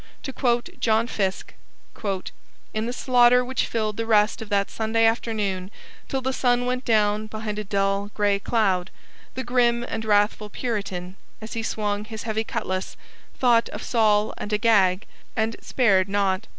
[0.23, 1.53] To quote John Fiske:
[2.73, 5.69] 'In the slaughter which filled the rest of that Sunday afternoon
[6.09, 8.89] till the sun went down behind a dull gray cloud,
[9.35, 12.97] the grim and wrathful Puritan, as he swung his heavy cutlass,
[13.37, 16.47] thought of Saul and Agag, and spared not.